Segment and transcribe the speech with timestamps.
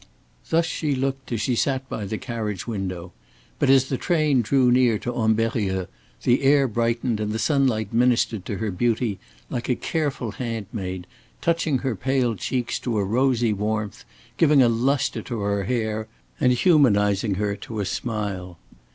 [0.49, 3.13] Thus she looked as she sat by the carriage window.
[3.59, 5.85] But as the train drew near to Ambérieu,
[6.23, 9.19] the air brightened and the sunlight ministered to her beauty
[9.51, 11.05] like a careful handmaid,
[11.39, 14.03] touching her pale cheeks to a rosy warmth,
[14.37, 16.07] giving a luster to her hair,
[16.39, 18.57] and humanizing her to a smile.